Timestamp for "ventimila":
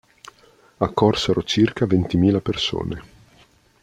1.85-2.39